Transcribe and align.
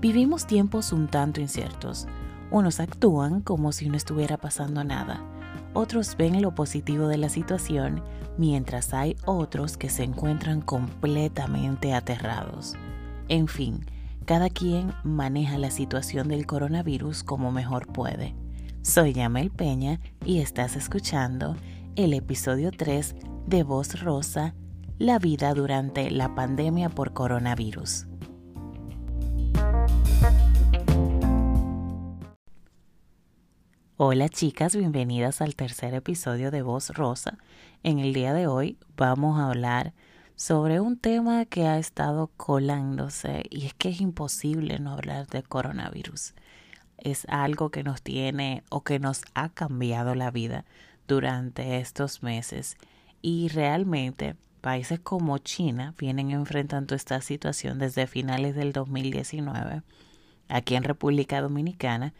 Vivimos 0.00 0.46
tiempos 0.46 0.92
un 0.92 1.08
tanto 1.08 1.40
inciertos. 1.40 2.06
Unos 2.52 2.78
actúan 2.78 3.40
como 3.40 3.72
si 3.72 3.88
no 3.88 3.96
estuviera 3.96 4.36
pasando 4.36 4.84
nada. 4.84 5.24
Otros 5.74 6.16
ven 6.16 6.40
lo 6.40 6.54
positivo 6.54 7.08
de 7.08 7.18
la 7.18 7.28
situación, 7.28 8.04
mientras 8.36 8.94
hay 8.94 9.16
otros 9.26 9.76
que 9.76 9.88
se 9.88 10.04
encuentran 10.04 10.60
completamente 10.60 11.94
aterrados. 11.94 12.74
En 13.28 13.48
fin, 13.48 13.86
cada 14.24 14.50
quien 14.50 14.94
maneja 15.02 15.58
la 15.58 15.72
situación 15.72 16.28
del 16.28 16.46
coronavirus 16.46 17.24
como 17.24 17.50
mejor 17.50 17.88
puede. 17.88 18.36
Soy 18.82 19.14
Yamel 19.14 19.50
Peña 19.50 20.00
y 20.24 20.38
estás 20.38 20.76
escuchando 20.76 21.56
el 21.96 22.14
episodio 22.14 22.70
3 22.70 23.16
de 23.48 23.64
Voz 23.64 24.00
Rosa, 24.00 24.54
la 24.98 25.18
vida 25.18 25.52
durante 25.54 26.08
la 26.12 26.36
pandemia 26.36 26.88
por 26.88 27.12
coronavirus. 27.12 28.06
Hola 34.00 34.28
chicas, 34.28 34.76
bienvenidas 34.76 35.42
al 35.42 35.56
tercer 35.56 35.92
episodio 35.92 36.52
de 36.52 36.62
Voz 36.62 36.90
Rosa. 36.90 37.36
En 37.82 37.98
el 37.98 38.14
día 38.14 38.32
de 38.32 38.46
hoy 38.46 38.78
vamos 38.96 39.40
a 39.40 39.48
hablar 39.48 39.92
sobre 40.36 40.78
un 40.78 40.96
tema 40.96 41.44
que 41.46 41.66
ha 41.66 41.78
estado 41.78 42.30
colándose 42.36 43.42
y 43.50 43.66
es 43.66 43.74
que 43.74 43.88
es 43.88 44.00
imposible 44.00 44.78
no 44.78 44.92
hablar 44.92 45.26
de 45.26 45.42
coronavirus. 45.42 46.34
Es 46.96 47.26
algo 47.28 47.70
que 47.70 47.82
nos 47.82 48.00
tiene 48.00 48.62
o 48.70 48.84
que 48.84 49.00
nos 49.00 49.22
ha 49.34 49.48
cambiado 49.48 50.14
la 50.14 50.30
vida 50.30 50.64
durante 51.08 51.78
estos 51.78 52.22
meses 52.22 52.76
y 53.20 53.48
realmente 53.48 54.36
países 54.60 55.00
como 55.00 55.38
China 55.38 55.96
vienen 55.98 56.30
enfrentando 56.30 56.94
esta 56.94 57.20
situación 57.20 57.80
desde 57.80 58.06
finales 58.06 58.54
del 58.54 58.72
2019. 58.72 59.82
Aquí 60.48 60.76
en 60.76 60.84
República 60.84 61.40
Dominicana 61.40 62.14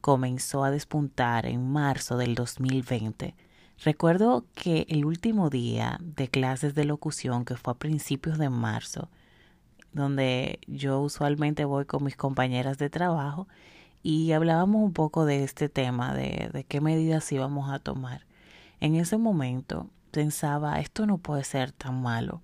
comenzó 0.00 0.64
a 0.64 0.70
despuntar 0.70 1.46
en 1.46 1.70
marzo 1.70 2.16
del 2.16 2.34
2020. 2.34 3.34
Recuerdo 3.84 4.46
que 4.54 4.86
el 4.88 5.04
último 5.04 5.50
día 5.50 5.98
de 6.00 6.28
clases 6.28 6.74
de 6.74 6.84
locución, 6.84 7.44
que 7.44 7.56
fue 7.56 7.72
a 7.74 7.78
principios 7.78 8.38
de 8.38 8.48
marzo, 8.48 9.10
donde 9.92 10.60
yo 10.66 11.00
usualmente 11.00 11.64
voy 11.64 11.84
con 11.84 12.04
mis 12.04 12.16
compañeras 12.16 12.78
de 12.78 12.90
trabajo 12.90 13.48
y 14.02 14.32
hablábamos 14.32 14.82
un 14.82 14.92
poco 14.92 15.24
de 15.24 15.44
este 15.44 15.68
tema, 15.68 16.14
de, 16.14 16.50
de 16.52 16.64
qué 16.64 16.80
medidas 16.80 17.30
íbamos 17.32 17.70
a 17.70 17.78
tomar. 17.78 18.26
En 18.80 18.94
ese 18.94 19.18
momento 19.18 19.90
pensaba, 20.10 20.80
esto 20.80 21.06
no 21.06 21.18
puede 21.18 21.44
ser 21.44 21.72
tan 21.72 22.00
malo, 22.02 22.42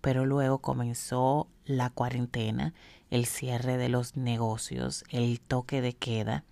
pero 0.00 0.26
luego 0.26 0.58
comenzó 0.58 1.48
la 1.64 1.90
cuarentena, 1.90 2.74
el 3.10 3.26
cierre 3.26 3.76
de 3.76 3.88
los 3.88 4.16
negocios, 4.16 5.04
el 5.10 5.40
toque 5.40 5.80
de 5.80 5.94
queda 5.94 6.44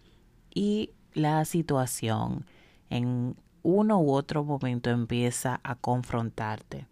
y 0.54 0.90
la 1.14 1.44
situación 1.44 2.46
en 2.90 3.36
uno 3.62 4.00
u 4.00 4.12
otro 4.12 4.44
momento 4.44 4.90
empieza 4.90 5.60
a 5.62 5.76
confrontarte. 5.76 6.86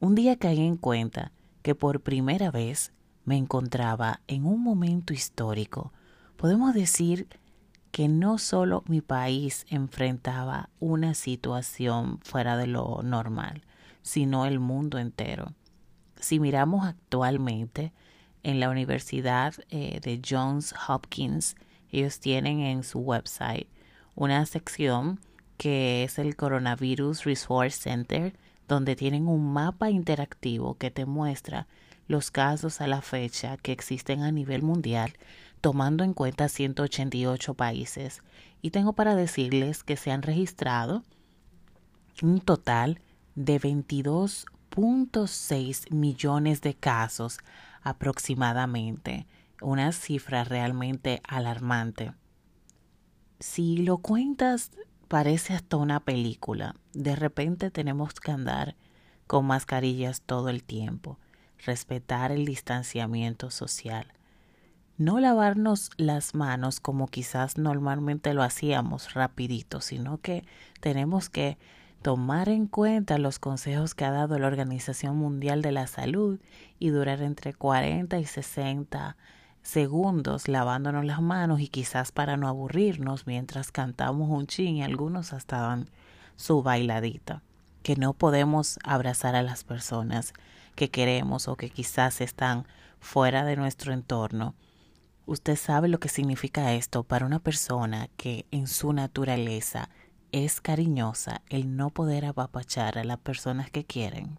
Un 0.00 0.14
día 0.14 0.36
caí 0.36 0.60
en 0.60 0.76
cuenta 0.76 1.32
que 1.62 1.74
por 1.74 2.00
primera 2.00 2.50
vez 2.50 2.92
me 3.24 3.36
encontraba 3.36 4.20
en 4.26 4.46
un 4.46 4.62
momento 4.62 5.12
histórico. 5.12 5.92
Podemos 6.36 6.74
decir 6.74 7.28
que 7.92 8.08
no 8.08 8.38
solo 8.38 8.82
mi 8.88 9.00
país 9.00 9.64
enfrentaba 9.68 10.70
una 10.80 11.14
situación 11.14 12.18
fuera 12.22 12.56
de 12.56 12.66
lo 12.66 13.02
normal, 13.02 13.62
sino 14.02 14.46
el 14.46 14.58
mundo 14.58 14.98
entero. 14.98 15.52
Si 16.16 16.40
miramos 16.40 16.86
actualmente 16.86 17.92
en 18.42 18.60
la 18.60 18.70
Universidad 18.70 19.54
eh, 19.68 20.00
de 20.02 20.20
Johns 20.26 20.74
Hopkins, 20.88 21.54
ellos 21.92 22.18
tienen 22.18 22.60
en 22.60 22.82
su 22.82 22.98
website 22.98 23.68
una 24.14 24.44
sección 24.46 25.20
que 25.56 26.02
es 26.02 26.18
el 26.18 26.34
Coronavirus 26.34 27.24
Resource 27.24 27.82
Center, 27.82 28.34
donde 28.66 28.96
tienen 28.96 29.28
un 29.28 29.52
mapa 29.52 29.90
interactivo 29.90 30.74
que 30.74 30.90
te 30.90 31.06
muestra 31.06 31.68
los 32.08 32.32
casos 32.32 32.80
a 32.80 32.88
la 32.88 33.00
fecha 33.00 33.56
que 33.58 33.70
existen 33.70 34.22
a 34.22 34.32
nivel 34.32 34.62
mundial, 34.62 35.12
tomando 35.60 36.02
en 36.02 36.14
cuenta 36.14 36.48
188 36.48 37.54
países. 37.54 38.24
Y 38.60 38.70
tengo 38.70 38.94
para 38.94 39.14
decirles 39.14 39.84
que 39.84 39.96
se 39.96 40.10
han 40.10 40.22
registrado 40.22 41.04
un 42.22 42.40
total 42.40 43.00
de 43.34 43.60
22.6 43.60 45.92
millones 45.92 46.60
de 46.60 46.74
casos 46.74 47.38
aproximadamente 47.82 49.26
una 49.62 49.92
cifra 49.92 50.44
realmente 50.44 51.20
alarmante. 51.26 52.12
Si 53.40 53.78
lo 53.78 53.98
cuentas, 53.98 54.70
parece 55.08 55.54
hasta 55.54 55.76
una 55.76 56.00
película. 56.00 56.76
De 56.92 57.16
repente 57.16 57.70
tenemos 57.70 58.14
que 58.14 58.30
andar 58.30 58.76
con 59.26 59.46
mascarillas 59.46 60.22
todo 60.22 60.48
el 60.48 60.62
tiempo, 60.62 61.18
respetar 61.64 62.32
el 62.32 62.44
distanciamiento 62.44 63.50
social, 63.50 64.12
no 64.98 65.20
lavarnos 65.20 65.90
las 65.96 66.34
manos 66.34 66.80
como 66.80 67.08
quizás 67.08 67.58
normalmente 67.58 68.34
lo 68.34 68.42
hacíamos 68.42 69.14
rapidito, 69.14 69.80
sino 69.80 70.18
que 70.18 70.44
tenemos 70.80 71.28
que 71.28 71.58
tomar 72.02 72.48
en 72.48 72.66
cuenta 72.66 73.18
los 73.18 73.38
consejos 73.38 73.94
que 73.94 74.04
ha 74.04 74.10
dado 74.10 74.38
la 74.38 74.48
Organización 74.48 75.16
Mundial 75.16 75.62
de 75.62 75.72
la 75.72 75.86
Salud 75.86 76.40
y 76.78 76.90
durar 76.90 77.22
entre 77.22 77.54
40 77.54 78.18
y 78.18 78.24
60 78.24 79.16
segundos 79.62 80.48
lavándonos 80.48 81.04
las 81.04 81.22
manos 81.22 81.60
y 81.60 81.68
quizás 81.68 82.12
para 82.12 82.36
no 82.36 82.48
aburrirnos 82.48 83.26
mientras 83.26 83.72
cantamos 83.72 84.28
un 84.28 84.46
chin 84.46 84.76
y 84.76 84.82
algunos 84.82 85.32
hasta 85.32 85.60
dan 85.60 85.88
su 86.36 86.62
bailadita. 86.62 87.42
Que 87.82 87.96
no 87.96 88.12
podemos 88.12 88.78
abrazar 88.84 89.34
a 89.34 89.42
las 89.42 89.64
personas 89.64 90.34
que 90.74 90.90
queremos 90.90 91.48
o 91.48 91.56
que 91.56 91.70
quizás 91.70 92.20
están 92.20 92.66
fuera 93.00 93.44
de 93.44 93.56
nuestro 93.56 93.92
entorno. 93.92 94.54
Usted 95.26 95.56
sabe 95.56 95.88
lo 95.88 95.98
que 95.98 96.08
significa 96.08 96.72
esto 96.74 97.04
para 97.04 97.26
una 97.26 97.38
persona 97.38 98.08
que 98.16 98.46
en 98.50 98.66
su 98.66 98.92
naturaleza 98.92 99.88
es 100.32 100.60
cariñosa 100.60 101.42
el 101.48 101.76
no 101.76 101.90
poder 101.90 102.24
apapachar 102.24 102.98
a 102.98 103.04
las 103.04 103.18
personas 103.18 103.70
que 103.70 103.84
quieren. 103.84 104.38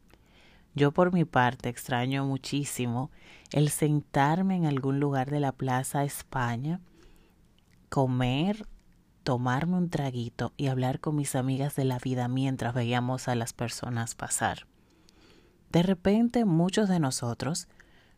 Yo 0.75 0.91
por 0.91 1.13
mi 1.13 1.23
parte 1.23 1.69
extraño 1.69 2.25
muchísimo 2.25 3.11
el 3.51 3.69
sentarme 3.69 4.56
en 4.56 4.66
algún 4.66 5.00
lugar 5.00 5.29
de 5.29 5.39
la 5.39 5.51
Plaza 5.51 6.03
España, 6.03 6.81
comer, 7.89 8.67
tomarme 9.23 9.78
un 9.78 9.89
traguito 9.89 10.51
y 10.57 10.67
hablar 10.67 11.00
con 11.00 11.16
mis 11.16 11.35
amigas 11.35 11.75
de 11.75 11.85
la 11.85 12.00
vida 12.00 12.28
mientras 12.28 12.73
veíamos 12.73 13.28
a 13.28 13.35
las 13.35 13.53
personas 13.53 14.16
pasar. 14.16 14.66
De 15.72 15.84
repente 15.84 16.44
muchos 16.45 16.90
de 16.90 17.00
nosotros 17.00 17.67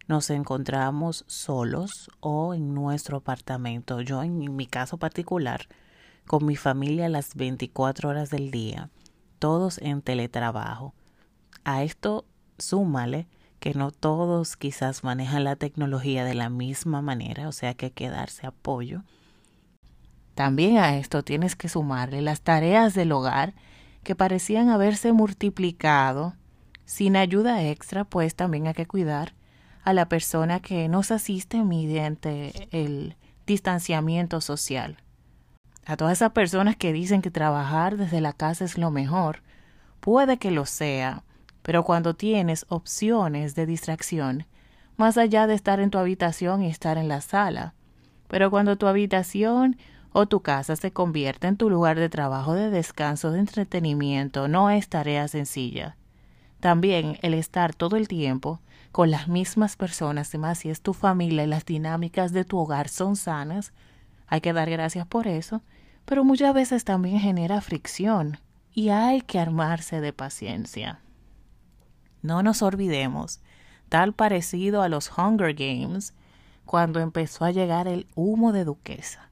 nos 0.07 0.29
encontramos 0.29 1.25
solos 1.27 2.09
o 2.21 2.53
en 2.53 2.73
nuestro 2.73 3.17
apartamento, 3.17 3.99
yo 4.01 4.23
en 4.23 4.55
mi 4.55 4.65
caso 4.65 4.97
particular, 4.97 5.67
con 6.25 6.45
mi 6.45 6.55
familia 6.55 7.09
las 7.09 7.35
24 7.35 8.09
horas 8.09 8.29
del 8.29 8.49
día, 8.49 8.89
todos 9.39 9.77
en 9.79 10.01
teletrabajo. 10.01 10.93
A 11.63 11.83
esto 11.83 12.25
súmale 12.57 13.27
que 13.59 13.73
no 13.73 13.91
todos 13.91 14.57
quizás 14.57 15.03
manejan 15.03 15.43
la 15.43 15.55
tecnología 15.55 16.23
de 16.23 16.35
la 16.35 16.49
misma 16.49 17.01
manera, 17.01 17.47
o 17.47 17.51
sea 17.51 17.73
que 17.73 17.87
hay 17.87 17.91
que 17.91 18.09
darse 18.09 18.45
apoyo. 18.45 19.03
También 20.35 20.77
a 20.77 20.97
esto 20.97 21.23
tienes 21.23 21.55
que 21.55 21.69
sumarle 21.69 22.21
las 22.21 22.41
tareas 22.41 22.93
del 22.93 23.11
hogar 23.11 23.53
que 24.03 24.15
parecían 24.15 24.69
haberse 24.69 25.13
multiplicado. 25.13 26.35
Sin 26.85 27.15
ayuda 27.15 27.63
extra, 27.63 28.03
pues 28.03 28.35
también 28.35 28.67
hay 28.67 28.73
que 28.73 28.85
cuidar 28.85 29.33
a 29.83 29.93
la 29.93 30.07
persona 30.07 30.59
que 30.59 30.87
nos 30.87 31.11
asiste 31.11 31.63
mediante 31.63 32.67
el 32.71 33.15
distanciamiento 33.47 34.41
social. 34.41 34.97
A 35.85 35.97
todas 35.97 36.13
esas 36.13 36.31
personas 36.31 36.75
que 36.75 36.93
dicen 36.93 37.21
que 37.21 37.31
trabajar 37.31 37.97
desde 37.97 38.21
la 38.21 38.33
casa 38.33 38.65
es 38.65 38.77
lo 38.77 38.91
mejor, 38.91 39.41
puede 39.99 40.37
que 40.37 40.51
lo 40.51 40.65
sea, 40.65 41.23
pero 41.65 41.83
cuando 41.83 42.13
tienes 42.13 42.67
opciones 42.69 43.55
de 43.55 43.65
distracción, 43.65 44.45
más 44.97 45.17
allá 45.17 45.47
de 45.47 45.55
estar 45.55 45.79
en 45.79 45.89
tu 45.89 45.97
habitación 45.97 46.61
y 46.61 46.67
estar 46.67 46.99
en 46.99 47.07
la 47.07 47.21
sala, 47.21 47.73
pero 48.27 48.51
cuando 48.51 48.75
tu 48.75 48.85
habitación 48.85 49.75
o 50.13 50.27
tu 50.27 50.41
casa 50.41 50.75
se 50.75 50.91
convierte 50.91 51.47
en 51.47 51.57
tu 51.57 51.71
lugar 51.71 51.97
de 51.97 52.07
trabajo, 52.07 52.53
de 52.53 52.69
descanso, 52.69 53.31
de 53.31 53.39
entretenimiento, 53.39 54.47
no 54.47 54.69
es 54.69 54.89
tarea 54.89 55.27
sencilla. 55.27 55.97
También 56.59 57.17
el 57.23 57.33
estar 57.33 57.73
todo 57.73 57.95
el 57.95 58.07
tiempo 58.07 58.59
con 58.91 59.09
las 59.09 59.27
mismas 59.27 59.75
personas, 59.75 60.29
además 60.29 60.59
si 60.59 60.69
es 60.69 60.81
tu 60.81 60.93
familia 60.93 61.45
y 61.45 61.47
las 61.47 61.65
dinámicas 61.65 62.31
de 62.31 62.45
tu 62.45 62.59
hogar 62.59 62.89
son 62.89 63.15
sanas, 63.15 63.73
hay 64.27 64.39
que 64.39 64.53
dar 64.53 64.69
gracias 64.69 65.07
por 65.07 65.25
eso, 65.25 65.63
pero 66.05 66.23
muchas 66.23 66.53
veces 66.53 66.83
también 66.83 67.19
genera 67.19 67.59
fricción 67.59 68.37
y 68.71 68.89
hay 68.89 69.21
que 69.21 69.39
armarse 69.39 69.99
de 69.99 70.13
paciencia. 70.13 70.99
No 72.25 72.41
nos 72.41 72.63
olvidemos, 72.63 73.39
tal 73.87 74.13
parecido 74.13 74.81
a 74.81 74.89
los 74.89 75.11
Hunger 75.15 75.53
Games, 75.53 76.15
cuando 76.65 76.99
empezó 76.99 77.45
a 77.45 77.51
llegar 77.51 77.87
el 77.87 78.07
humo 78.15 78.51
de 78.51 78.63
Duquesa. 78.63 79.29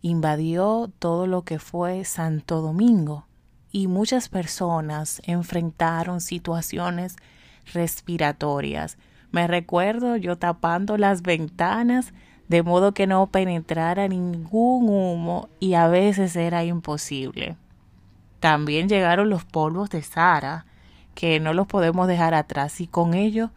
Invadió 0.00 0.90
todo 0.98 1.26
lo 1.26 1.42
que 1.42 1.58
fue 1.58 2.06
Santo 2.06 2.62
Domingo 2.62 3.26
y 3.72 3.88
muchas 3.88 4.30
personas 4.30 5.20
enfrentaron 5.24 6.22
situaciones 6.22 7.16
respiratorias. 7.74 8.96
Me 9.30 9.46
recuerdo 9.46 10.16
yo 10.16 10.38
tapando 10.38 10.96
las 10.96 11.20
ventanas 11.20 12.14
de 12.48 12.62
modo 12.62 12.94
que 12.94 13.06
no 13.06 13.26
penetrara 13.26 14.08
ningún 14.08 14.88
humo 14.88 15.50
y 15.60 15.74
a 15.74 15.88
veces 15.88 16.36
era 16.36 16.64
imposible. 16.64 17.56
También 18.40 18.88
llegaron 18.88 19.28
los 19.28 19.44
polvos 19.44 19.90
de 19.90 20.02
Sara, 20.02 20.64
que 21.16 21.40
no 21.40 21.54
los 21.54 21.66
podemos 21.66 22.06
dejar 22.06 22.34
atrás 22.34 22.80
y 22.80 22.86
con 22.86 23.14
ello 23.14 23.50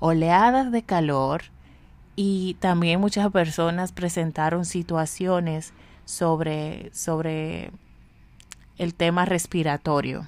oleadas 0.00 0.72
de 0.72 0.82
calor 0.82 1.42
y 2.16 2.54
también 2.58 3.00
muchas 3.00 3.30
personas 3.30 3.92
presentaron 3.92 4.64
situaciones 4.64 5.74
sobre, 6.06 6.90
sobre 6.92 7.70
el 8.78 8.94
tema 8.94 9.26
respiratorio. 9.26 10.26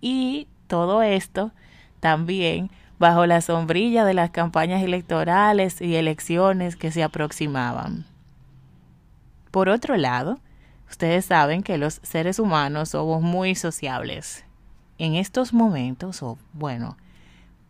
Y 0.00 0.46
todo 0.68 1.02
esto 1.02 1.50
también 1.98 2.70
bajo 3.00 3.26
la 3.26 3.40
sombrilla 3.40 4.04
de 4.04 4.14
las 4.14 4.30
campañas 4.30 4.82
electorales 4.82 5.80
y 5.80 5.96
elecciones 5.96 6.76
que 6.76 6.92
se 6.92 7.02
aproximaban. 7.02 8.06
Por 9.50 9.68
otro 9.68 9.96
lado, 9.96 10.38
ustedes 10.88 11.24
saben 11.24 11.64
que 11.64 11.76
los 11.76 12.00
seres 12.04 12.38
humanos 12.38 12.90
somos 12.90 13.20
muy 13.20 13.56
sociables. 13.56 14.44
En 14.98 15.14
estos 15.14 15.52
momentos, 15.52 16.22
o 16.22 16.38
bueno, 16.52 16.96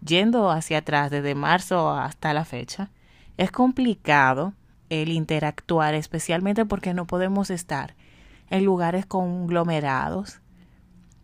yendo 0.05 0.51
hacia 0.51 0.79
atrás 0.79 1.11
desde 1.11 1.35
marzo 1.35 1.91
hasta 1.91 2.33
la 2.33 2.45
fecha, 2.45 2.91
es 3.37 3.51
complicado 3.51 4.55
el 4.89 5.11
interactuar, 5.11 5.95
especialmente 5.95 6.65
porque 6.65 6.95
no 6.95 7.07
podemos 7.07 7.51
estar 7.51 7.95
en 8.51 8.65
lugares 8.65 9.07
conglomerados. 9.07 10.41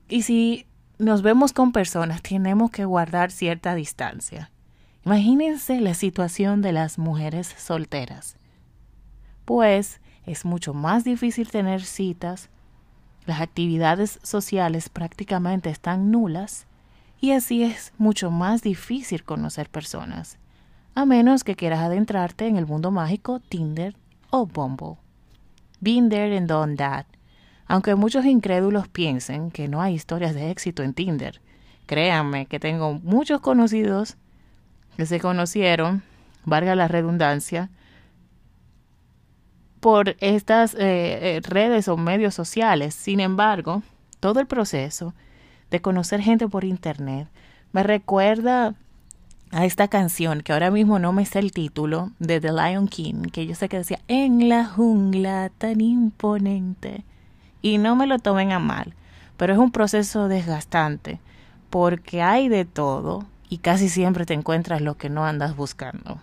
Y 0.09 0.23
si 0.23 0.67
nos 0.99 1.23
vemos 1.23 1.53
con 1.53 1.73
personas, 1.73 2.23
tenemos 2.23 2.71
que 2.71 2.85
guardar 2.85 3.31
cierta 3.31 3.75
distancia. 3.75 4.51
Imagínense 5.05 5.81
la 5.81 5.95
situación 5.95 6.63
de 6.63 6.73
las 6.73 6.99
mujeres 6.99 7.55
solteras. 7.59 8.37
Pues 9.45 10.01
es 10.25 10.45
mucho 10.45 10.73
más 10.73 11.05
difícil 11.05 11.51
tener 11.51 11.83
citas, 11.83 12.49
las 13.27 13.41
actividades 13.41 14.19
sociales 14.23 14.89
prácticamente 14.89 15.71
están 15.71 16.11
nulas 16.11 16.67
y 17.21 17.33
así 17.33 17.63
es 17.63 17.93
mucho 17.97 18.31
más 18.31 18.63
difícil 18.63 19.25
conocer 19.25 19.71
personas, 19.71 20.39
a 20.95 21.07
menos 21.07 21.43
que 21.43 21.57
quieras 21.57 21.81
adentrarte 21.81 22.47
en 22.47 22.57
el 22.57 22.67
mundo 22.67 22.91
mágico 22.91 23.41
Tinder 23.41 23.97
o 24.31 24.47
Bumble. 24.47 24.97
Been 25.81 26.09
there 26.09 26.37
and 26.37 26.49
done 26.49 26.77
that. 26.77 27.07
Aunque 27.67 27.95
muchos 27.95 28.27
incrédulos 28.27 28.89
piensen 28.89 29.51
que 29.51 29.69
no 29.69 29.81
hay 29.81 29.95
historias 29.95 30.35
de 30.35 30.51
éxito 30.51 30.83
en 30.83 30.93
Tinder, 30.93 31.41
créanme 31.87 32.47
que 32.47 32.61
tengo 32.61 32.95
muchos 32.95 33.41
conocidos 33.41 34.17
que 34.97 35.07
se 35.07 35.19
conocieron, 35.19 36.03
valga 36.45 36.75
la 36.75 36.89
redundancia, 36.89 37.71
por 39.85 40.17
estas 40.21 40.73
eh, 40.73 40.79
eh, 40.81 41.41
redes 41.43 41.89
o 41.89 41.99
medios 41.99 42.35
sociales. 42.35 42.95
Sin 42.95 43.21
embargo, 43.21 43.83
todo 44.19 44.41
el 44.41 44.47
proceso 44.47 45.13
de 45.71 45.83
conocer 45.83 46.23
gente 46.23 46.49
por 46.49 46.65
internet 46.65 47.29
me 47.73 47.83
recuerda 47.83 48.75
a 49.51 49.67
esta 49.67 49.89
canción 49.89 50.41
que 50.41 50.55
ahora 50.55 50.71
mismo 50.71 50.99
no 50.99 51.13
me 51.13 51.27
sé 51.27 51.41
el 51.41 51.53
título 51.53 52.13
de 52.19 52.41
The 52.41 52.53
Lion 52.53 52.89
King, 52.89 53.25
que 53.31 53.47
yo 53.47 53.55
sé 53.55 53.69
que 53.69 53.77
decía 53.77 54.01
en 54.09 54.49
la 54.49 54.65
jungla 54.65 55.51
tan 55.59 55.83
imponente 55.83 57.05
y 57.61 57.77
no 57.77 57.95
me 57.95 58.07
lo 58.07 58.19
tomen 58.19 58.53
a 58.53 58.59
mal, 58.59 58.95
pero 59.37 59.53
es 59.53 59.59
un 59.59 59.71
proceso 59.71 60.29
desgastante 60.29 61.21
porque 61.69 62.23
hay 62.23 62.49
de 62.49 62.65
todo 62.65 63.27
y 63.51 63.59
casi 63.59 63.91
siempre 63.91 64.25
te 64.25 64.33
encuentras 64.33 64.81
lo 64.81 64.97
que 64.97 65.11
no 65.11 65.27
andas 65.27 65.55
buscando. 65.55 66.23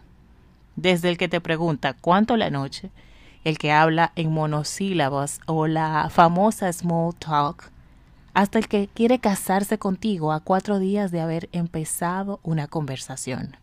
Desde 0.75 1.09
el 1.09 1.19
que 1.19 1.29
te 1.29 1.41
pregunta 1.41 1.93
cuánto 1.93 2.37
la 2.37 2.49
noche, 2.49 2.89
el 3.43 3.57
que 3.57 3.71
habla 3.71 4.11
en 4.15 4.31
monosílabos 4.31 5.39
o 5.45 5.67
la 5.67 6.09
famosa 6.09 6.71
small 6.71 7.15
talk, 7.15 7.71
hasta 8.33 8.59
el 8.59 8.67
que 8.67 8.87
quiere 8.87 9.19
casarse 9.19 9.77
contigo 9.77 10.31
a 10.31 10.39
cuatro 10.39 10.79
días 10.79 11.11
de 11.11 11.21
haber 11.21 11.49
empezado 11.51 12.39
una 12.43 12.67
conversación. 12.67 13.57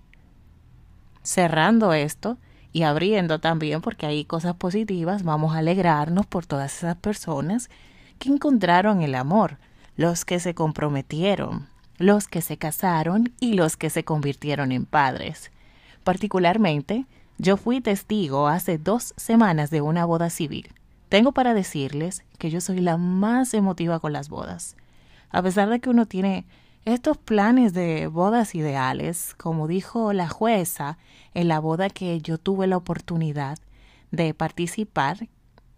Cerrando 1.22 1.92
esto, 1.92 2.38
y 2.72 2.82
abriendo 2.82 3.40
también 3.40 3.80
porque 3.80 4.06
hay 4.06 4.25
cosas 4.25 4.54
positivas, 4.54 5.22
vamos 5.22 5.54
a 5.54 5.58
alegrarnos 5.58 6.26
por 6.26 6.46
todas 6.46 6.76
esas 6.76 6.96
personas 6.96 7.70
que 8.19 8.28
encontraron 8.28 9.02
el 9.02 9.14
amor, 9.14 9.58
los 9.96 10.25
que 10.25 10.38
se 10.38 10.54
comprometieron, 10.54 11.69
los 11.96 12.28
que 12.28 12.42
se 12.42 12.56
casaron 12.56 13.32
y 13.40 13.54
los 13.54 13.76
que 13.76 13.90
se 13.90 14.04
convirtieron 14.04 14.70
en 14.70 14.86
padres. 14.86 15.50
Particularmente, 16.04 17.06
yo 17.38 17.56
fui 17.56 17.81
testigo 17.81 18.49
hace 18.49 18.79
dos 18.79 19.14
semanas 19.17 19.70
de 19.70 19.81
una 19.81 20.05
boda 20.05 20.29
civil. 20.29 20.69
Tengo 21.08 21.32
para 21.32 21.55
decirles 21.55 22.25
que 22.38 22.50
yo 22.50 22.61
soy 22.61 22.81
la 22.81 22.96
más 22.96 23.55
emotiva 23.55 24.00
con 24.00 24.12
las 24.12 24.29
bodas. 24.29 24.76
A 25.31 25.40
pesar 25.43 25.69
de 25.70 25.81
que 25.81 25.88
uno 25.88 26.06
tiene 26.06 26.46
estos 26.85 27.17
planes 27.17 27.73
de 27.73 28.08
bodas 28.08 28.55
ideales, 28.55 29.35
como 29.37 29.69
dijo 29.69 30.12
la 30.12 30.29
jueza 30.29 30.99
en 31.32 31.49
la 31.49 31.61
boda 31.61 31.90
que 31.90 32.20
yo 32.20 32.38
tuve 32.38 32.67
la 32.67 32.76
oportunidad 32.76 33.58
de 34.11 34.35
participar 34.35 35.29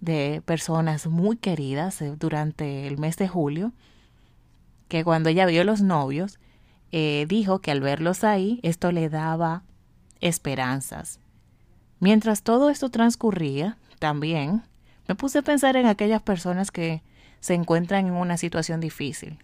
de 0.01 0.43
personas 0.45 1.07
muy 1.07 1.37
queridas 1.37 2.01
eh, 2.01 2.15
durante 2.19 2.87
el 2.87 2.97
mes 2.97 3.17
de 3.17 3.29
julio, 3.29 3.73
que 4.89 5.05
cuando 5.05 5.29
ella 5.29 5.47
vio 5.47 5.62
los 5.65 5.83
novios, 5.83 6.39
eh, 6.91 7.27
dijo 7.29 7.61
que 7.61 7.71
al 7.71 7.81
verlos 7.81 8.25
ahí, 8.25 8.61
esto 8.62 8.93
le 8.93 9.09
daba 9.09 9.62
esperanzas. 10.21 11.20
Mientras 12.00 12.43
todo 12.43 12.70
esto 12.70 12.91
transcurría, 12.91 13.76
también 13.99 14.62
me 15.06 15.14
puse 15.14 15.38
a 15.38 15.43
pensar 15.43 15.76
en 15.76 15.87
aquellas 15.87 16.23
personas 16.23 16.70
que 16.70 17.02
se 17.41 17.55
encuentran 17.55 18.06
en 18.06 18.14
una 18.14 18.38
situación 18.38 18.81
difícil, 18.81 19.38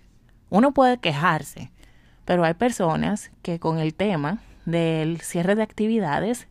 uno 0.49 0.73
puede 0.73 0.99
quejarse, 0.99 1.71
pero 2.25 2.45
hay 2.45 2.55
personas 2.55 3.31
que 3.43 3.59
con 3.59 3.79
el 3.79 3.95
tema 3.95 4.39
del 4.65 5.21
cierre 5.21 5.55
de 5.55 5.63
actividades 5.63 6.49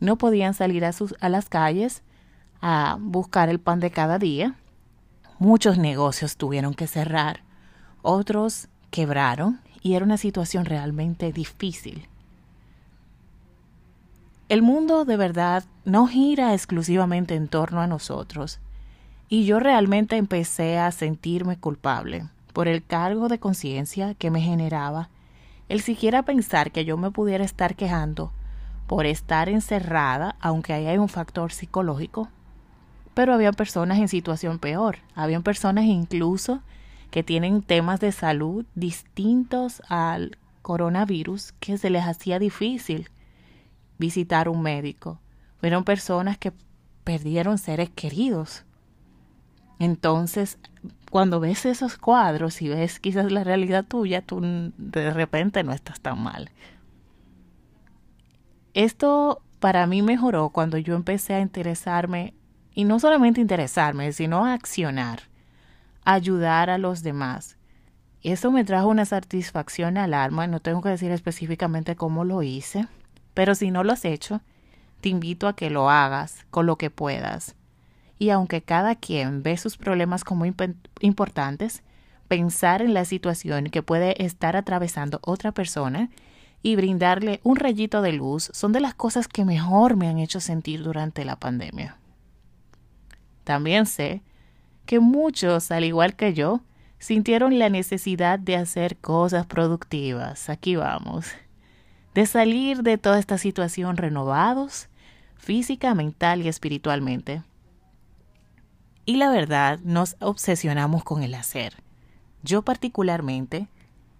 no 0.00 0.16
podían 0.16 0.52
salir 0.52 0.84
a, 0.84 0.90
a 1.20 1.28
las 1.28 1.48
calles 1.48 2.02
a 2.60 2.96
buscar 3.00 3.48
el 3.48 3.60
pan 3.60 3.78
de 3.80 3.90
cada 3.90 4.18
día. 4.18 4.56
Muchos 5.38 5.78
negocios 5.78 6.36
tuvieron 6.36 6.74
que 6.74 6.86
cerrar, 6.86 7.42
otros 8.02 8.68
quebraron 8.90 9.60
y 9.82 9.94
era 9.94 10.04
una 10.04 10.16
situación 10.16 10.64
realmente 10.64 11.32
difícil. 11.32 12.08
El 14.48 14.62
mundo 14.62 15.04
de 15.04 15.16
verdad 15.16 15.64
no 15.84 16.06
gira 16.06 16.54
exclusivamente 16.54 17.34
en 17.34 17.48
torno 17.48 17.80
a 17.80 17.88
nosotros 17.88 18.60
y 19.28 19.44
yo 19.44 19.58
realmente 19.58 20.16
empecé 20.16 20.78
a 20.78 20.92
sentirme 20.92 21.56
culpable 21.56 22.28
por 22.52 22.68
el 22.68 22.84
cargo 22.84 23.28
de 23.28 23.40
conciencia 23.40 24.14
que 24.14 24.30
me 24.30 24.40
generaba 24.40 25.08
el 25.68 25.80
siquiera 25.80 26.22
pensar 26.22 26.70
que 26.70 26.84
yo 26.84 26.96
me 26.96 27.10
pudiera 27.10 27.44
estar 27.44 27.74
quejando 27.74 28.30
por 28.86 29.04
estar 29.04 29.48
encerrada, 29.48 30.36
aunque 30.38 30.72
ahí 30.72 30.86
hay 30.86 30.98
un 30.98 31.08
factor 31.08 31.50
psicológico. 31.50 32.28
Pero 33.14 33.34
había 33.34 33.50
personas 33.50 33.98
en 33.98 34.06
situación 34.06 34.60
peor, 34.60 34.98
habían 35.16 35.42
personas 35.42 35.86
incluso 35.86 36.60
que 37.10 37.24
tienen 37.24 37.62
temas 37.62 37.98
de 37.98 38.12
salud 38.12 38.64
distintos 38.76 39.82
al 39.88 40.38
coronavirus 40.62 41.52
que 41.58 41.78
se 41.78 41.90
les 41.90 42.04
hacía 42.04 42.38
difícil 42.38 43.08
visitar 43.98 44.48
un 44.48 44.62
médico. 44.62 45.20
Fueron 45.58 45.84
personas 45.84 46.38
que 46.38 46.52
perdieron 47.04 47.58
seres 47.58 47.90
queridos. 47.90 48.64
Entonces, 49.78 50.58
cuando 51.10 51.40
ves 51.40 51.66
esos 51.66 51.98
cuadros 51.98 52.60
y 52.62 52.68
ves 52.68 52.98
quizás 52.98 53.30
la 53.30 53.44
realidad 53.44 53.84
tuya, 53.84 54.22
tú 54.22 54.40
de 54.76 55.10
repente 55.12 55.62
no 55.62 55.72
estás 55.72 56.00
tan 56.00 56.22
mal. 56.22 56.50
Esto 58.74 59.42
para 59.60 59.86
mí 59.86 60.02
mejoró 60.02 60.50
cuando 60.50 60.78
yo 60.78 60.94
empecé 60.94 61.34
a 61.34 61.40
interesarme, 61.40 62.34
y 62.74 62.84
no 62.84 63.00
solamente 63.00 63.40
interesarme, 63.40 64.12
sino 64.12 64.44
a 64.44 64.52
accionar, 64.52 65.22
ayudar 66.04 66.68
a 66.68 66.76
los 66.76 67.02
demás. 67.02 67.56
Eso 68.22 68.50
me 68.50 68.64
trajo 68.64 68.88
una 68.88 69.06
satisfacción 69.06 69.96
al 69.96 70.12
alma, 70.12 70.46
no 70.46 70.60
tengo 70.60 70.82
que 70.82 70.90
decir 70.90 71.10
específicamente 71.10 71.96
cómo 71.96 72.24
lo 72.24 72.42
hice, 72.42 72.86
pero 73.36 73.54
si 73.54 73.70
no 73.70 73.84
lo 73.84 73.92
has 73.92 74.04
hecho, 74.04 74.40
te 75.00 75.10
invito 75.10 75.46
a 75.46 75.54
que 75.54 75.70
lo 75.70 75.90
hagas 75.90 76.44
con 76.50 76.66
lo 76.66 76.76
que 76.76 76.90
puedas 76.90 77.54
y 78.18 78.30
aunque 78.30 78.62
cada 78.62 78.94
quien 78.94 79.42
ve 79.42 79.56
sus 79.56 79.76
problemas 79.76 80.24
como 80.24 80.46
importantes, 81.00 81.82
pensar 82.28 82.82
en 82.82 82.94
la 82.94 83.04
situación 83.04 83.66
que 83.66 83.82
puede 83.82 84.24
estar 84.24 84.56
atravesando 84.56 85.20
otra 85.22 85.52
persona 85.52 86.10
y 86.62 86.76
brindarle 86.76 87.40
un 87.42 87.56
rayito 87.56 88.02
de 88.02 88.12
luz 88.12 88.50
son 88.52 88.72
de 88.72 88.80
las 88.80 88.94
cosas 88.94 89.28
que 89.28 89.44
mejor 89.44 89.96
me 89.96 90.08
han 90.08 90.18
hecho 90.18 90.40
sentir 90.40 90.82
durante 90.82 91.24
la 91.24 91.36
pandemia. 91.36 91.98
También 93.44 93.86
sé 93.86 94.22
que 94.86 94.98
muchos, 94.98 95.70
al 95.70 95.84
igual 95.84 96.16
que 96.16 96.32
yo, 96.32 96.62
sintieron 96.98 97.58
la 97.58 97.68
necesidad 97.68 98.38
de 98.38 98.56
hacer 98.56 98.96
cosas 98.96 99.46
productivas. 99.46 100.48
Aquí 100.48 100.74
vamos. 100.74 101.26
De 102.16 102.24
salir 102.24 102.82
de 102.82 102.96
toda 102.96 103.18
esta 103.18 103.36
situación 103.36 103.98
renovados, 103.98 104.88
física, 105.36 105.94
mental 105.94 106.40
y 106.40 106.48
espiritualmente. 106.48 107.42
Y 109.04 109.16
la 109.16 109.28
verdad, 109.28 109.80
nos 109.84 110.16
obsesionamos 110.20 111.04
con 111.04 111.22
el 111.22 111.34
hacer. 111.34 111.74
Yo 112.42 112.62
particularmente 112.62 113.68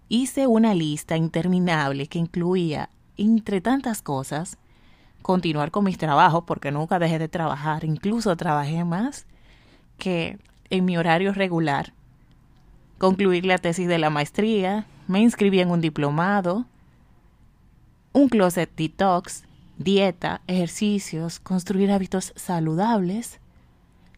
hice 0.09 0.45
una 0.45 0.75
lista 0.75 1.17
interminable 1.17 2.05
que 2.05 2.19
incluía, 2.19 2.91
entre 3.17 3.61
tantas 3.61 4.03
cosas, 4.03 4.59
continuar 5.23 5.71
con 5.71 5.83
mis 5.83 5.97
trabajos, 5.97 6.43
porque 6.45 6.69
nunca 6.69 6.99
dejé 6.99 7.17
de 7.17 7.29
trabajar, 7.29 7.83
incluso 7.83 8.37
trabajé 8.37 8.85
más 8.85 9.25
que 9.97 10.37
en 10.69 10.85
mi 10.85 10.97
horario 10.97 11.33
regular, 11.33 11.93
concluir 12.99 13.43
la 13.47 13.57
tesis 13.57 13.87
de 13.87 13.97
la 13.97 14.11
maestría, 14.11 14.85
me 15.07 15.19
inscribí 15.19 15.61
en 15.61 15.71
un 15.71 15.81
diplomado, 15.81 16.67
un 18.17 18.29
closet 18.29 18.71
detox, 18.75 19.43
dieta, 19.77 20.41
ejercicios, 20.47 21.39
construir 21.39 21.91
hábitos 21.91 22.33
saludables, 22.35 23.39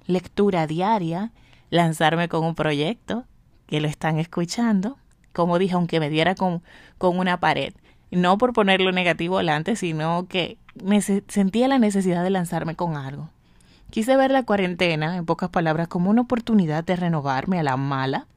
lectura 0.07 0.67
diaria, 0.67 1.33
lanzarme 1.69 2.29
con 2.29 2.45
un 2.45 2.55
proyecto, 2.55 3.25
que 3.67 3.81
lo 3.81 3.89
están 3.89 4.17
escuchando, 4.17 4.97
como 5.33 5.59
dije, 5.59 5.73
aunque 5.73 5.99
me 5.99 6.09
diera 6.09 6.33
con, 6.33 6.63
con 6.97 7.19
una 7.19 7.41
pared, 7.41 7.73
no 8.09 8.37
por 8.37 8.53
ponerlo 8.53 8.93
negativo 8.93 9.35
adelante, 9.35 9.75
sino 9.75 10.27
que 10.29 10.57
me 10.81 11.01
sentía 11.01 11.67
la 11.67 11.77
necesidad 11.77 12.23
de 12.23 12.29
lanzarme 12.29 12.75
con 12.75 12.95
algo. 12.95 13.29
Quise 13.89 14.15
ver 14.15 14.31
la 14.31 14.43
cuarentena, 14.43 15.17
en 15.17 15.25
pocas 15.25 15.49
palabras, 15.49 15.89
como 15.89 16.09
una 16.09 16.21
oportunidad 16.21 16.85
de 16.85 16.95
renovarme 16.95 17.59
a 17.59 17.63
la 17.63 17.75
mala. 17.75 18.27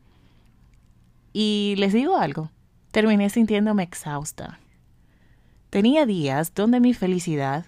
Y 1.32 1.76
les 1.78 1.92
digo 1.92 2.16
algo, 2.16 2.50
terminé 2.90 3.30
sintiéndome 3.30 3.84
exhausta. 3.84 4.58
Tenía 5.72 6.04
días 6.04 6.52
donde 6.54 6.80
mi 6.80 6.92
felicidad 6.92 7.64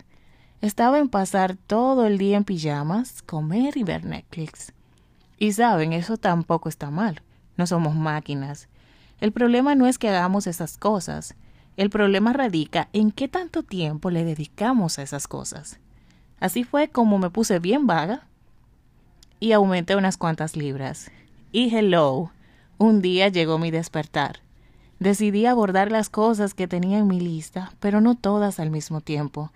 estaba 0.61 0.99
en 0.99 1.08
pasar 1.08 1.56
todo 1.56 2.04
el 2.04 2.18
día 2.18 2.37
en 2.37 2.44
pijamas, 2.44 3.23
comer 3.23 3.78
y 3.78 3.82
ver 3.82 4.04
Netflix. 4.04 4.75
Y 5.38 5.52
saben, 5.52 5.94
eso 5.94 6.18
tampoco 6.18 6.68
está 6.68 6.90
mal. 6.90 7.23
No 7.56 7.66
somos 7.66 7.94
máquinas. 7.94 8.68
El 9.23 9.32
problema 9.32 9.75
no 9.75 9.87
es 9.87 9.96
que 9.96 10.11
hagamos 10.11 10.46
esas 10.46 10.76
cosas. 10.76 11.34
El 11.78 11.88
problema 11.88 12.34
radica 12.34 12.90
en 12.92 13.11
qué 13.11 13.26
tanto 13.26 13.62
tiempo 13.62 14.11
le 14.11 14.26
dedicamos 14.26 14.99
a 14.99 15.02
esas 15.02 15.26
cosas. 15.26 15.80
Así 16.40 16.62
fue 16.62 16.88
como 16.88 17.16
me 17.16 17.30
puse 17.30 17.58
bien 17.58 17.87
vaga 17.87 18.26
y 19.40 19.52
aumenté 19.52 19.96
unas 19.96 20.18
cuantas 20.18 20.58
libras. 20.58 21.11
Y 21.52 21.75
hello, 21.75 22.32
un 22.76 23.00
día 23.00 23.28
llegó 23.28 23.58
mi 23.58 23.70
despertar. 23.70 24.43
Decidí 25.04 25.44
abordar 25.44 25.92
las 25.92 26.08
cosas 26.08 26.54
que 26.54 26.66
tenía 26.66 26.99
en 26.99 27.06
mi 27.06 27.20
lista, 27.20 27.73
pero 27.78 28.00
no 28.00 28.14
todas 28.14 28.58
al 28.58 28.70
mismo 28.70 29.02
tiempo. 29.02 29.52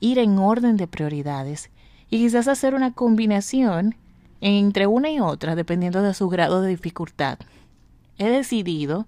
Ir 0.00 0.18
en 0.18 0.38
orden 0.38 0.76
de 0.76 0.86
prioridades 0.86 1.70
y 2.08 2.18
quizás 2.18 2.48
hacer 2.48 2.74
una 2.74 2.92
combinación 2.92 3.94
entre 4.40 4.86
una 4.86 5.10
y 5.10 5.20
otra 5.20 5.54
dependiendo 5.54 6.02
de 6.02 6.14
su 6.14 6.28
grado 6.28 6.62
de 6.62 6.70
dificultad. 6.70 7.38
He 8.16 8.28
decidido 8.28 9.06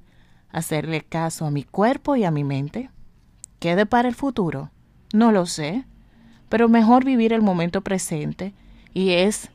hacerle 0.50 1.00
caso 1.02 1.46
a 1.46 1.50
mi 1.50 1.64
cuerpo 1.64 2.16
y 2.16 2.24
a 2.24 2.30
mi 2.30 2.44
mente. 2.44 2.90
¿Qué 3.58 3.86
para 3.86 4.08
el 4.08 4.14
futuro? 4.14 4.70
No 5.12 5.32
lo 5.32 5.46
sé 5.46 5.86
pero 6.48 6.68
mejor 6.68 7.04
vivir 7.04 7.32
el 7.32 7.42
momento 7.42 7.82
presente 7.82 8.54
y 8.94 9.10
es 9.10 9.50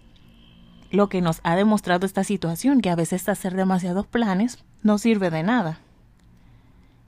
lo 0.91 1.09
que 1.09 1.21
nos 1.21 1.39
ha 1.43 1.55
demostrado 1.55 2.05
esta 2.05 2.23
situación, 2.23 2.81
que 2.81 2.89
a 2.89 2.95
veces 2.95 3.27
hacer 3.27 3.55
demasiados 3.55 4.05
planes 4.05 4.63
no 4.83 4.97
sirve 4.97 5.31
de 5.31 5.43
nada. 5.43 5.79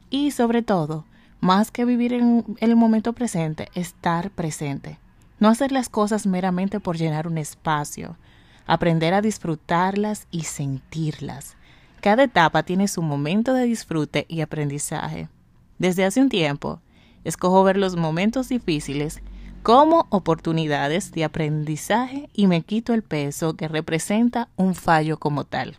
Y 0.10 0.32
sobre 0.32 0.62
todo, 0.62 1.06
más 1.42 1.72
que 1.72 1.86
vivir 1.86 2.14
en 2.14 2.58
el 2.60 2.76
momento 2.76 3.14
presente, 3.14 3.70
estar 3.76 4.32
presente. 4.32 5.00
No 5.40 5.50
hacer 5.50 5.72
las 5.72 5.90
cosas 5.90 6.26
meramente 6.26 6.80
por 6.80 6.98
llenar 6.98 7.28
un 7.28 7.38
espacio, 7.38 8.18
aprender 8.66 9.14
a 9.14 9.22
disfrutarlas 9.22 10.28
y 10.32 10.44
sentirlas. 10.44 11.56
Cada 12.02 12.24
etapa 12.24 12.64
tiene 12.64 12.88
su 12.88 13.02
momento 13.02 13.54
de 13.54 13.66
disfrute 13.66 14.26
y 14.30 14.42
aprendizaje. 14.42 15.28
Desde 15.78 16.06
hace 16.06 16.22
un 16.22 16.30
tiempo, 16.30 16.80
escojo 17.24 17.64
ver 17.64 17.78
los 17.78 17.96
momentos 17.96 18.50
difíciles 18.50 19.22
como 19.64 20.06
oportunidades 20.12 21.12
de 21.12 21.24
aprendizaje 21.24 22.30
y 22.34 22.48
me 22.48 22.62
quito 22.62 22.94
el 22.94 23.02
peso 23.02 23.56
que 23.56 23.68
representa 23.68 24.48
un 24.56 24.76
fallo 24.76 25.18
como 25.18 25.44
tal. 25.44 25.78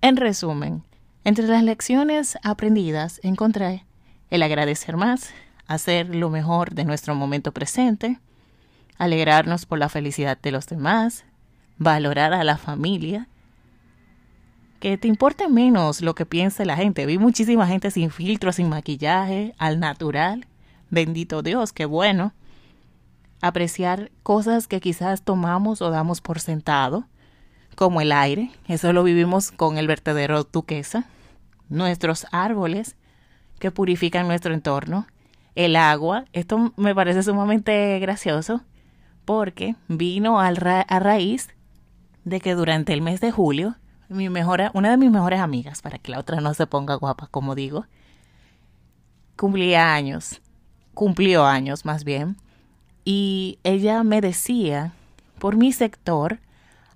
En 0.00 0.16
resumen, 0.16 0.84
entre 1.24 1.46
las 1.46 1.62
lecciones 1.62 2.38
aprendidas 2.42 3.20
encontré 3.22 3.84
el 4.30 4.42
agradecer 4.42 4.96
más, 4.96 5.30
hacer 5.66 6.14
lo 6.14 6.30
mejor 6.30 6.74
de 6.74 6.84
nuestro 6.84 7.14
momento 7.14 7.52
presente, 7.52 8.18
alegrarnos 8.98 9.66
por 9.66 9.78
la 9.78 9.88
felicidad 9.88 10.38
de 10.40 10.52
los 10.52 10.66
demás, 10.66 11.24
valorar 11.78 12.32
a 12.32 12.44
la 12.44 12.58
familia, 12.58 13.28
que 14.78 14.96
te 14.96 15.08
importe 15.08 15.48
menos 15.48 16.00
lo 16.00 16.14
que 16.14 16.24
piense 16.26 16.64
la 16.64 16.76
gente. 16.76 17.04
Vi 17.04 17.18
muchísima 17.18 17.66
gente 17.66 17.90
sin 17.90 18.10
filtro, 18.10 18.52
sin 18.52 18.68
maquillaje, 18.68 19.54
al 19.58 19.78
natural, 19.78 20.46
Bendito 20.90 21.42
Dios, 21.42 21.72
qué 21.72 21.84
bueno. 21.84 22.32
Apreciar 23.40 24.10
cosas 24.24 24.66
que 24.66 24.80
quizás 24.80 25.22
tomamos 25.22 25.80
o 25.82 25.90
damos 25.90 26.20
por 26.20 26.40
sentado, 26.40 27.06
como 27.74 28.00
el 28.00 28.12
aire, 28.12 28.50
eso 28.68 28.92
lo 28.92 29.02
vivimos 29.02 29.50
con 29.50 29.78
el 29.78 29.86
vertedero 29.86 30.44
Duquesa, 30.44 31.04
nuestros 31.68 32.26
árboles 32.32 32.96
que 33.58 33.70
purifican 33.70 34.26
nuestro 34.26 34.54
entorno, 34.54 35.06
el 35.54 35.76
agua, 35.76 36.24
esto 36.32 36.72
me 36.76 36.94
parece 36.94 37.22
sumamente 37.22 37.98
gracioso 37.98 38.62
porque 39.24 39.76
vino 39.88 40.40
a 40.40 40.50
raíz 40.50 41.48
de 42.24 42.40
que 42.40 42.54
durante 42.54 42.92
el 42.92 43.02
mes 43.02 43.20
de 43.20 43.30
julio, 43.30 43.76
mi 44.08 44.28
mejor, 44.28 44.70
una 44.74 44.90
de 44.90 44.96
mis 44.96 45.10
mejores 45.10 45.40
amigas, 45.40 45.82
para 45.82 45.98
que 45.98 46.10
la 46.10 46.18
otra 46.18 46.40
no 46.40 46.54
se 46.54 46.66
ponga 46.66 46.94
guapa, 46.94 47.28
como 47.28 47.54
digo, 47.54 47.86
cumplía 49.36 49.94
años 49.94 50.40
cumplió 50.94 51.46
años 51.46 51.84
más 51.84 52.04
bien, 52.04 52.36
y 53.06 53.58
ella 53.64 54.02
me 54.02 54.20
decía, 54.20 54.92
por 55.38 55.56
mi 55.56 55.72
sector, 55.72 56.40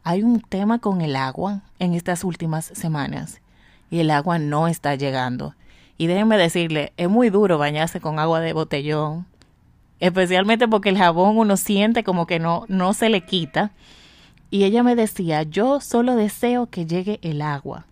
hay 0.04 0.22
un 0.22 0.40
tema 0.40 0.78
con 0.78 1.00
el 1.00 1.16
agua 1.16 1.62
en 1.78 1.94
estas 1.94 2.24
últimas 2.24 2.66
semanas 2.66 3.40
y 3.90 4.00
el 4.00 4.10
agua 4.10 4.38
no 4.38 4.68
está 4.68 4.94
llegando. 4.94 5.54
Y 5.96 6.08
déjenme 6.08 6.36
decirle, 6.36 6.92
es 6.98 7.08
muy 7.08 7.30
duro 7.30 7.56
bañarse 7.56 8.00
con 8.00 8.18
agua 8.18 8.40
de 8.40 8.52
botellón, 8.52 9.26
especialmente 10.00 10.68
porque 10.68 10.90
el 10.90 10.98
jabón 10.98 11.38
uno 11.38 11.56
siente 11.56 12.04
como 12.04 12.26
que 12.26 12.38
no, 12.38 12.66
no 12.68 12.92
se 12.92 13.08
le 13.08 13.22
quita. 13.22 13.72
Y 14.50 14.64
ella 14.64 14.82
me 14.82 14.94
decía, 14.94 15.42
yo 15.42 15.80
solo 15.80 16.16
deseo 16.16 16.66
que 16.66 16.84
llegue 16.84 17.18
el 17.22 17.40
agua. 17.40 17.86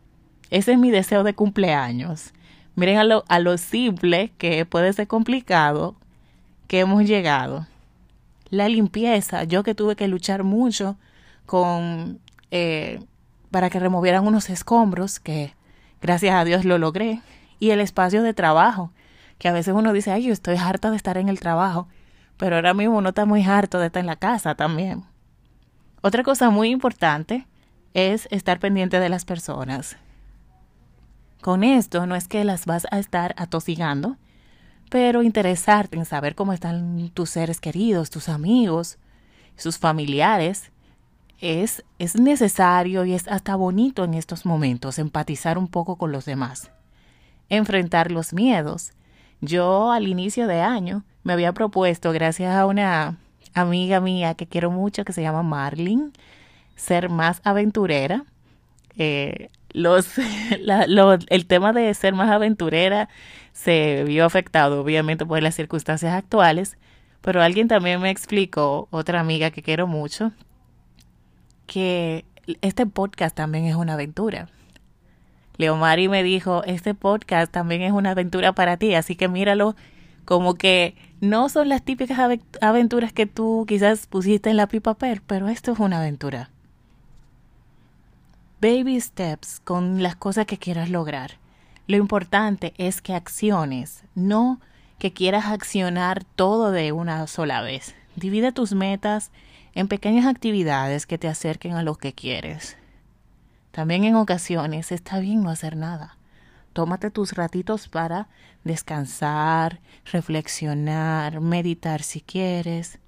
Ese 0.51 0.73
es 0.73 0.79
mi 0.79 0.91
deseo 0.91 1.23
de 1.23 1.35
cumpleaños. 1.35 2.35
Miren 2.75 2.99
a 2.99 3.05
lo, 3.05 3.25
a 3.29 3.39
lo 3.39 3.57
simple 3.57 4.33
que 4.37 4.67
puede 4.67 4.93
ser 4.93 5.07
complicado 5.07 5.95
que 6.69 6.81
hemos 6.81 7.05
llegado. 7.05 7.67
La 8.51 8.69
limpieza, 8.69 9.45
yo 9.45 9.63
que 9.63 9.75
tuve 9.75 9.97
que 9.97 10.09
luchar 10.09 10.43
mucho 10.45 10.97
con 11.47 12.21
eh, 12.51 13.01
para 13.53 13.71
que 13.71 13.79
removieran 13.79 14.27
unos 14.27 14.51
escombros, 14.51 15.21
que 15.21 15.55
gracias 16.01 16.35
a 16.35 16.45
Dios 16.45 16.65
lo 16.65 16.79
logré, 16.79 17.21
y 17.61 17.71
el 17.71 17.81
espacio 17.81 18.23
de 18.23 18.35
trabajo, 18.35 18.91
que 19.39 19.47
a 19.49 19.53
veces 19.53 19.75
uno 19.75 19.93
dice, 19.93 20.11
ay, 20.11 20.25
yo 20.25 20.33
estoy 20.33 20.57
harta 20.57 20.91
de 20.91 20.97
estar 20.97 21.19
en 21.19 21.29
el 21.29 21.39
trabajo, 21.39 21.87
pero 22.39 22.57
ahora 22.57 22.75
mismo 22.75 22.97
uno 22.97 23.11
está 23.11 23.27
muy 23.27 23.45
harto 23.45 23.79
de 23.79 23.87
estar 23.87 24.01
en 24.01 24.07
la 24.07 24.17
casa 24.17 24.55
también. 24.55 25.05
Otra 26.01 26.25
cosa 26.25 26.51
muy 26.51 26.71
importante 26.71 27.47
es 27.95 28.27
estar 28.31 28.59
pendiente 28.59 28.99
de 28.99 29.09
las 29.09 29.25
personas. 29.25 29.97
Con 31.41 31.63
esto 31.63 32.07
no 32.07 32.17
es 32.17 32.27
que 32.27 32.45
las 32.45 32.67
vas 32.67 32.87
a 32.91 32.99
estar 32.99 33.35
atosigando, 33.37 34.17
pero 34.91 35.23
interesarte 35.23 35.97
en 35.97 36.05
saber 36.05 36.35
cómo 36.35 36.53
están 36.53 37.11
tus 37.11 37.31
seres 37.31 37.61
queridos, 37.61 38.11
tus 38.11 38.29
amigos, 38.29 38.99
sus 39.57 39.79
familiares, 39.79 40.72
es, 41.43 41.85
es 41.99 42.15
necesario 42.15 43.05
y 43.05 43.13
es 43.13 43.27
hasta 43.29 43.57
bonito 43.57 44.05
en 44.05 44.15
estos 44.15 44.47
momentos 44.47 44.99
empatizar 44.99 45.59
un 45.59 45.67
poco 45.67 45.97
con 45.97 46.13
los 46.13 46.25
demás, 46.25 46.71
enfrentar 47.49 48.13
los 48.13 48.33
miedos. 48.33 48.93
Yo 49.41 49.91
al 49.91 50.07
inicio 50.07 50.47
de 50.47 50.61
año 50.61 51.05
me 51.25 51.33
había 51.33 51.53
propuesto, 51.53 52.13
gracias 52.13 52.55
a 52.55 52.65
una 52.65 53.19
amiga 53.55 54.01
mía 54.01 54.35
que 54.35 54.47
quiero 54.47 54.71
mucho, 54.71 55.05
que 55.05 55.13
se 55.13 55.21
llama 55.21 55.43
Marlin, 55.43 56.13
ser 56.77 57.09
más 57.09 57.41
aventurera. 57.45 58.25
Eh, 58.97 59.51
los, 59.73 60.13
el 61.29 61.47
tema 61.47 61.73
de 61.73 61.93
ser 61.95 62.15
más 62.15 62.31
aventurera 62.31 63.09
se 63.53 64.05
vio 64.07 64.25
afectado 64.25 64.81
obviamente 64.81 65.27
por 65.27 65.43
las 65.43 65.57
circunstancias 65.57 66.15
actuales, 66.15 66.77
pero 67.21 67.43
alguien 67.43 67.67
también 67.67 68.01
me 68.01 68.11
explicó, 68.11 68.87
otra 68.93 69.19
amiga 69.19 69.51
que 69.51 69.63
quiero 69.63 69.89
mucho, 69.89 70.33
que 71.73 72.27
este 72.61 72.85
podcast 72.85 73.35
también 73.35 73.65
es 73.65 73.77
una 73.77 73.95
aventura. 73.95 74.51
Leomari 75.57 76.07
me 76.07 76.23
dijo, 76.23 76.63
este 76.65 76.93
podcast 76.93 77.51
también 77.51 77.81
es 77.81 77.93
una 77.93 78.11
aventura 78.11 78.53
para 78.53 78.77
ti, 78.77 78.95
así 78.95 79.17
que 79.17 79.27
míralo 79.27 79.75
como 80.27 80.55
que 80.55 80.95
no 81.23 81.49
son 81.49 81.71
las 81.71 81.83
típicas 81.83 82.19
aventuras 82.61 83.15
que 83.15 83.25
tú 83.25 83.65
quizás 83.67 84.07
pusiste 84.07 84.51
en 84.51 84.59
la 84.59 84.67
pipa 84.67 84.93
per, 84.95 85.23
pero 85.23 85.49
esto 85.49 85.73
es 85.73 85.79
una 85.79 86.01
aventura. 86.01 86.51
Baby 88.61 89.01
steps 89.01 89.61
con 89.61 90.03
las 90.03 90.15
cosas 90.15 90.45
que 90.45 90.59
quieras 90.59 90.91
lograr. 90.91 91.39
Lo 91.87 91.97
importante 91.97 92.75
es 92.77 93.01
que 93.01 93.15
acciones, 93.15 94.05
no 94.15 94.61
que 94.99 95.15
quieras 95.15 95.47
accionar 95.47 96.23
todo 96.37 96.71
de 96.71 96.93
una 96.93 97.27
sola 97.29 97.63
vez. 97.63 97.95
Divide 98.15 98.53
tus 98.53 98.75
metas 98.75 99.31
en 99.75 99.89
pequeñas 99.89 100.27
actividades 100.27 101.07
que 101.07 101.19
te 101.19 101.29
acerquen 101.29 101.75
a 101.75 101.83
lo 101.83 101.95
que 101.95 102.13
quieres. 102.13 102.77
También 103.71 104.05
en 104.05 104.17
ocasiones 104.17 104.93
está 104.93 105.19
bien 105.19 105.43
no 105.43 105.51
hacer 105.51 105.77
nada. 105.77 106.19
Tómate 106.73 107.11
tus 107.11 107.33
ratitos 107.33 107.89
para 107.89 108.29
descansar, 108.65 109.81
reflexionar, 110.11 111.41
meditar 111.41 112.03
si 112.03 112.21
quieres. 112.21 112.99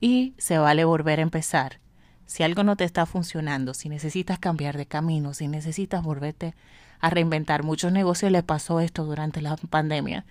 Y 0.00 0.34
se 0.38 0.58
vale 0.58 0.84
volver 0.84 1.18
a 1.18 1.22
empezar. 1.22 1.80
Si 2.26 2.42
algo 2.42 2.62
no 2.64 2.76
te 2.76 2.84
está 2.84 3.06
funcionando, 3.06 3.74
si 3.74 3.88
necesitas 3.88 4.38
cambiar 4.38 4.76
de 4.76 4.86
camino, 4.86 5.34
si 5.34 5.48
necesitas 5.48 6.02
volverte 6.02 6.54
a 7.00 7.10
reinventar. 7.10 7.62
Muchos 7.62 7.92
negocios 7.92 8.32
les 8.32 8.42
pasó 8.42 8.80
esto 8.80 9.04
durante 9.04 9.42
la 9.42 9.56
pandemia, 9.56 10.24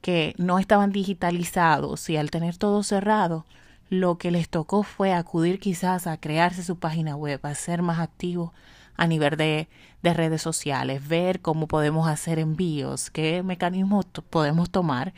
que 0.00 0.34
no 0.38 0.58
estaban 0.58 0.90
digitalizados 0.90 2.08
y 2.10 2.16
al 2.16 2.30
tener 2.30 2.56
todo 2.56 2.82
cerrado, 2.82 3.46
lo 3.88 4.18
que 4.18 4.30
les 4.30 4.48
tocó 4.48 4.82
fue 4.82 5.12
acudir 5.12 5.60
quizás 5.60 6.06
a 6.06 6.18
crearse 6.18 6.64
su 6.64 6.78
página 6.78 7.16
web, 7.16 7.40
a 7.44 7.54
ser 7.54 7.82
más 7.82 7.98
activos 8.00 8.50
a 8.96 9.06
nivel 9.06 9.36
de, 9.36 9.68
de 10.02 10.14
redes 10.14 10.42
sociales, 10.42 11.06
ver 11.06 11.40
cómo 11.40 11.68
podemos 11.68 12.08
hacer 12.08 12.38
envíos, 12.38 13.10
qué 13.10 13.42
mecanismos 13.42 14.06
podemos 14.30 14.70
tomar 14.70 15.12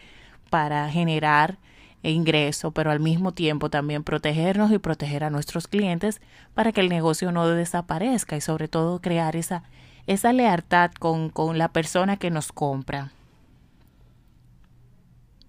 para 0.51 0.91
generar 0.91 1.59
ingreso, 2.03 2.71
pero 2.71 2.91
al 2.91 3.01
mismo 3.01 3.33
tiempo 3.33 3.71
también 3.71 4.05
protegernos 4.05 4.71
y 4.73 4.79
proteger 4.79 5.25
a 5.25 5.31
nuestros 5.31 5.69
clientes 5.69 6.21
para 6.55 6.73
que 6.73 6.81
el 6.81 6.89
negocio 6.89 7.33
no 7.33 7.47
desaparezca 7.49 8.37
y 8.37 8.41
sobre 8.41 8.69
todo 8.69 9.01
crear 9.01 9.37
esa, 9.37 9.65
esa 10.07 10.33
lealtad 10.33 10.91
con, 10.93 11.31
con 11.31 11.59
la 11.59 11.69
persona 11.69 12.17
que 12.17 12.31
nos 12.31 12.53
compra. 12.53 13.13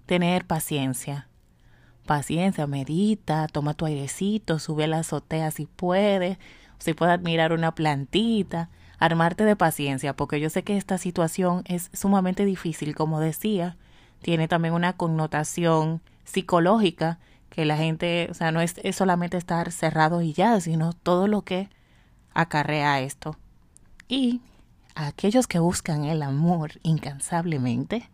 Tener 0.05 0.45
paciencia. 0.45 1.28
Paciencia, 2.09 2.65
medita, 2.65 3.45
toma 3.45 3.75
tu 3.75 3.85
airecito, 3.85 4.57
sube 4.57 4.85
a 4.85 4.87
la 4.87 4.97
azotea 4.97 5.51
si 5.51 5.67
puedes, 5.67 6.39
si 6.79 6.95
puedes 6.95 7.13
admirar 7.13 7.53
una 7.53 7.75
plantita, 7.75 8.71
armarte 8.97 9.45
de 9.45 9.55
paciencia, 9.55 10.15
porque 10.15 10.39
yo 10.39 10.49
sé 10.49 10.63
que 10.63 10.75
esta 10.75 10.97
situación 10.97 11.61
es 11.65 11.91
sumamente 11.93 12.45
difícil, 12.45 12.95
como 12.95 13.19
decía, 13.19 13.77
tiene 14.23 14.47
también 14.47 14.73
una 14.73 14.93
connotación 14.93 16.01
psicológica 16.23 17.19
que 17.51 17.63
la 17.65 17.77
gente, 17.77 18.27
o 18.31 18.33
sea, 18.33 18.51
no 18.51 18.59
es, 18.59 18.73
solamente 18.91 19.37
estar 19.37 19.71
cerrado 19.71 20.23
y 20.23 20.33
ya, 20.33 20.59
sino 20.61 20.93
todo 20.93 21.27
lo 21.27 21.43
que 21.43 21.69
acarrea 22.33 23.01
esto. 23.01 23.37
Y 24.07 24.41
a 24.95 25.05
aquellos 25.05 25.45
que 25.45 25.59
buscan 25.59 26.05
el 26.05 26.23
amor 26.23 26.71
incansablemente, 26.81 28.09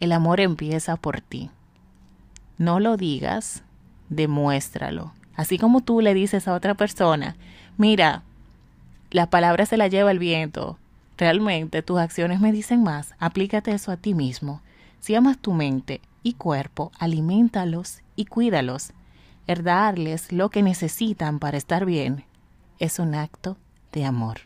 el 0.00 0.12
amor 0.12 0.40
empieza 0.40 0.96
por 0.96 1.22
ti. 1.22 1.50
No 2.58 2.80
lo 2.80 2.96
digas, 2.96 3.62
demuéstralo. 4.08 5.12
Así 5.36 5.58
como 5.58 5.80
tú 5.80 6.00
le 6.00 6.14
dices 6.14 6.48
a 6.48 6.54
otra 6.54 6.74
persona, 6.74 7.36
mira, 7.76 8.22
la 9.10 9.30
palabra 9.30 9.64
se 9.64 9.76
la 9.76 9.86
lleva 9.86 10.10
el 10.10 10.18
viento. 10.18 10.78
Realmente 11.16 11.82
tus 11.82 11.98
acciones 11.98 12.40
me 12.40 12.52
dicen 12.52 12.82
más. 12.82 13.14
Aplícate 13.18 13.72
eso 13.72 13.92
a 13.92 13.96
ti 13.96 14.14
mismo. 14.14 14.60
Si 15.00 15.14
amas 15.14 15.38
tu 15.38 15.52
mente 15.52 16.00
y 16.22 16.34
cuerpo, 16.34 16.90
alimentalos 16.98 18.00
y 18.16 18.24
cuídalos. 18.24 18.92
El 19.46 19.62
darles 19.62 20.32
lo 20.32 20.50
que 20.50 20.62
necesitan 20.62 21.38
para 21.38 21.56
estar 21.56 21.84
bien 21.86 22.24
es 22.78 22.98
un 22.98 23.14
acto 23.14 23.56
de 23.92 24.04
amor. 24.04 24.40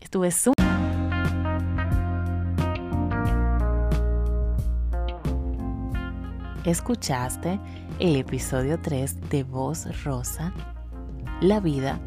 Estuve 0.00 0.30
Escuchaste 6.66 7.60
el 8.00 8.16
episodio 8.16 8.80
3 8.80 9.30
de 9.30 9.44
Voz 9.44 9.86
Rosa, 10.02 10.52
la 11.40 11.60
vida 11.60 12.00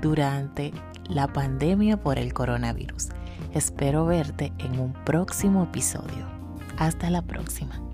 durante 0.00 0.72
la 1.06 1.30
pandemia 1.30 1.98
por 1.98 2.18
el 2.18 2.32
coronavirus. 2.32 3.10
Espero 3.52 4.06
verte 4.06 4.54
en 4.56 4.80
un 4.80 4.94
próximo 5.04 5.64
episodio. 5.64 6.26
Hasta 6.78 7.10
la 7.10 7.20
próxima. 7.20 7.85